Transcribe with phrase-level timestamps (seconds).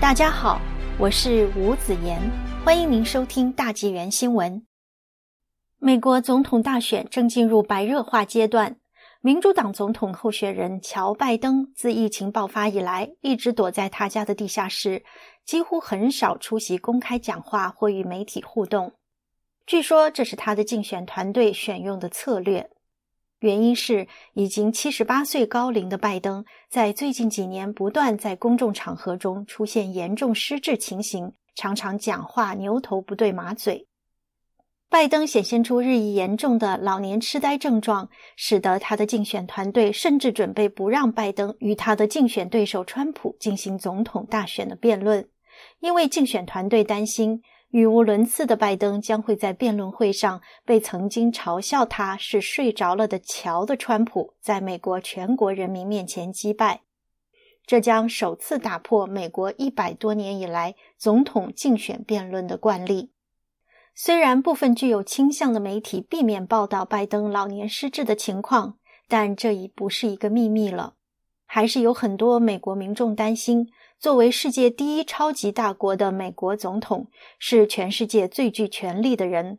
[0.00, 0.60] 大家好，
[0.96, 2.20] 我是吴子言，
[2.64, 4.64] 欢迎您收听大纪元新闻。
[5.78, 8.76] 美国总统大选正进入白热化阶段，
[9.20, 15.02] 民主党总统候选人乔·拜登自疫情爆发以来，一直躲在他家的地下室，
[15.44, 18.92] 几乎很少出席公开讲话或与媒体互动。
[19.66, 22.70] 据说这是他的竞选团队选用的策略。
[23.40, 33.86] 原因是已经七十八岁高龄的拜登，在最近几年不断在公众场合中出现严重失智情形，常常讲话牛头不对马嘴。
[34.90, 45.28] 拜登显现出日益严重的老年痴呆症状，使得他的竞选团队甚至准备不让拜登与他的竞选对手川普进行总统大选的辩论，
[45.78, 47.42] 因为竞选团队担心。
[47.70, 56.80] 语无伦次的拜登将会在辩论会上被曾经嘲笑他是睡着了的乔的川普在美国全国人民面前击败，
[57.66, 63.12] 这将首次打破美国一百多年以来总统竞选辩论的惯例。
[63.94, 68.78] 虽然部分具有倾向的媒体避免报道拜登老年失智的情况，
[69.08, 70.94] 但这已不是一个秘密了。
[71.50, 73.68] 还是有很多美国民众担心。
[73.98, 79.58] 作为世界第一超级大国的美国总统，是全世界最具权力的人。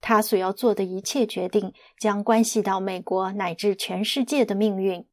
[0.00, 5.06] 他所要做的一切决定将关系到美国乃至全世界的命运。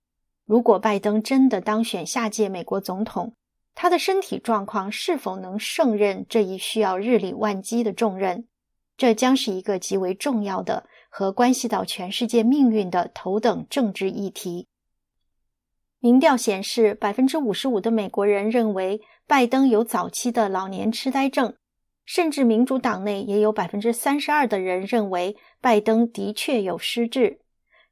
[0.46, 3.34] 如果拜登真的当选下届美国总统，
[3.74, 8.48] 他的身体状况是否能胜任这一需要日理万机的重任，
[8.98, 14.68] 这将是一个极为重要的和关系到全世界命运的头等政治议题。
[16.06, 21.56] 民调显示，百分之五十五的美国人认为拜登有早期的老年痴呆症，
[22.06, 27.40] 甚至民主党内也有百分之三十二的人认为拜登的确有失智。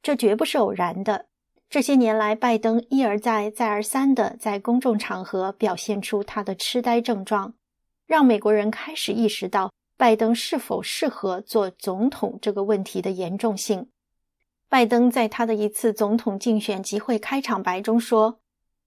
[0.04, 1.26] 这绝不是偶然的。
[1.72, 7.56] 这些年来，拜登一而再、再而三地在公众场合表现出他的痴呆症状，
[8.06, 13.88] 让美国人开始意识到拜登是否适合做总统这个问题的严重性。
[14.74, 18.40] 拜登在他的一次总统竞选集会开场白中说：“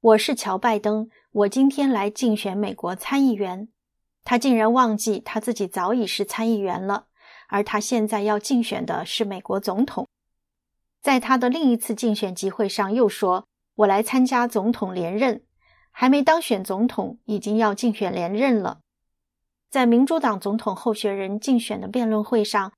[0.03, 3.69] 我是乔·拜登，我今天来竞选美国参议员。”
[4.25, 7.07] 他竟然忘记他自己早已是参议员了，
[7.47, 10.09] 而他现在要竞选的是美国总统。
[11.03, 15.45] 在他的另一次竞选集会上又说：“我来参加总统连任，
[15.93, 18.81] 还没当选总统，已经要竞选连任了。”
[19.71, 22.73] 在民主党总统候选人竞选的辩论会上。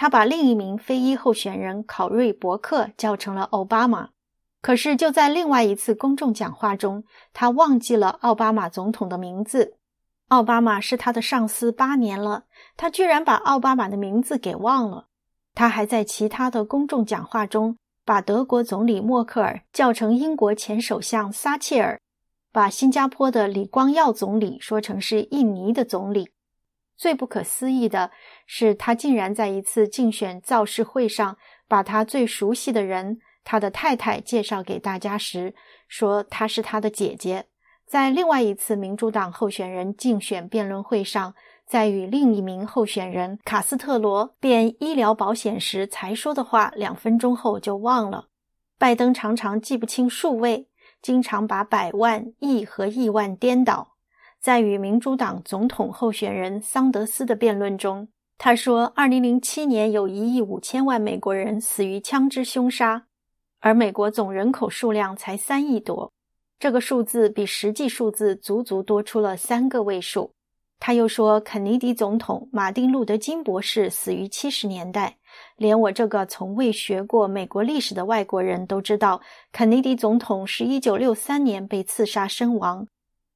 [0.00, 4.08] 他把另一名非裔候选人考瑞·伯克叫成了奥巴马，
[4.62, 9.76] 可是就在另外一次公众讲话中，他忘记了奥巴马总统的名字。
[10.28, 12.44] 奥巴马是他的上司八年了，
[12.78, 15.08] 他居然把奥巴马的名字给忘了。
[15.54, 22.00] 他还在其他的公众讲话中，把德国总理默克尔叫成英国前首相撒切尔，
[22.50, 26.30] 把新加坡的李光耀总理说成是印尼的总理。
[27.00, 28.10] 最不可思议的
[28.44, 35.54] 是，他竟然在一次竞选造势会上，把他最熟悉的人——他的太太——介绍给大家时，
[35.88, 37.46] 说她是他的姐姐。
[37.86, 41.34] 在另外一次民主党候选人竞选辩论会上，
[41.66, 48.26] 在与另一名候选人卡斯特罗辩医疗保险时才说的话，两分钟后就忘了。
[48.78, 50.68] 拜登常常记不清数位，
[51.00, 53.89] 经常把百万、亿和亿万颠倒。
[54.40, 58.08] 在与民主党总统候选人桑德斯的辩论中，
[58.38, 63.04] 他说：“2007 年有一亿五千万美国人死于枪支凶杀，
[63.60, 66.10] 而美国总人口数量才三亿多，
[66.58, 70.32] 这个数字比实际数字足足多出了三个位数。”
[70.80, 75.18] 他又说：“肯尼迪总统、马丁·路德·金博士死于七十年代，
[75.58, 79.20] 连我这个从未学过美国历史的外国人都知道，
[79.52, 82.86] 肯尼迪总统是一九六三年被刺杀身亡。”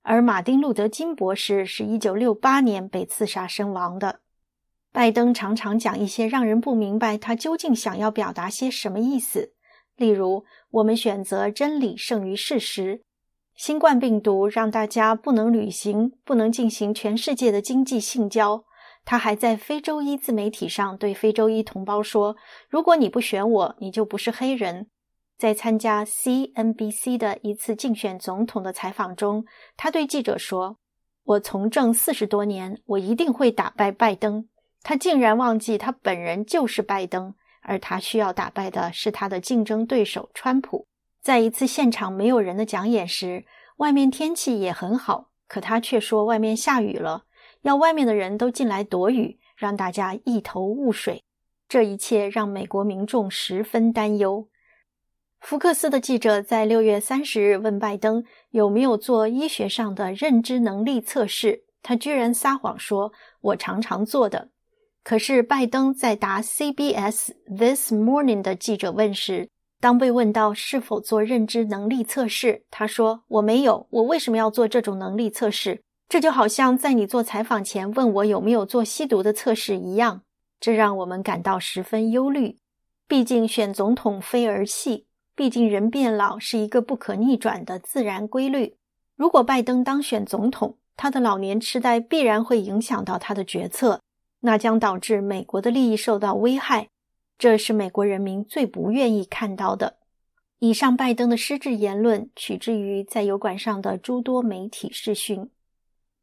[0.04, 4.20] 而马丁·路德·金博士是一九六八年被刺杀身亡的。
[4.92, 9.54] 拜登常常讲一些让人不明白他究竟想要表达些什么意思，
[9.96, 13.02] 例如“我们选择真理胜于事实”，
[13.56, 18.64] 新冠病毒让大家不能旅行，不能进行全世界的经济性交。
[19.06, 22.36] 他还在非洲裔自媒体上对非洲裔同胞说
[22.68, 24.86] ：“如果你不选我，你就不是黑人。”
[25.36, 29.44] 在参加 CNBC 的一次竞选总统的采访中，
[29.76, 30.78] 他对记者说
[31.24, 34.48] ：“我从政四十多年，我一定会打败拜登。”
[34.82, 40.86] 他竟然忘记他本人就是拜登，而他需要打败的是他的竞争对手川普。
[41.20, 43.44] 在一次现场没有人的讲演时，
[43.78, 47.24] 外面天气也很好，可他却说外面下雨了，
[47.62, 51.24] 要外面的人都进来躲雨，让大家一头雾水。
[51.66, 54.46] 这一切让美国民众十分担忧。
[55.44, 63.12] 福克斯的记者在六月三十日问拜登有没有做医学上的认知能力测试，他居然撒谎说
[63.42, 64.48] ：“我常常做的。”
[65.04, 69.50] 可是拜登在答 CBS This Morning 的记者问时，
[69.80, 75.82] 当被问到是否做认知能力测试，他说：“我没有，我为什么要做这种能力测试？
[76.08, 80.22] 这就好像在你做采访前问我有没有做吸毒的测试一样。”
[80.58, 82.56] 这让我们感到十分忧虑。
[83.06, 85.04] 毕竟选总统非儿戏。
[85.36, 88.76] 毕竟，人变老是一个不可逆转的自然规律。
[89.16, 94.00] 如果拜登当选总统，他的老年痴呆必然会影响到他的决策，
[94.40, 96.88] 那将导致美国的利益受到危害。
[97.36, 99.96] 这是美国人民最不愿意看到的。
[100.60, 105.50] 以上拜登的失智言论取之于在油管上的诸多媒体视讯，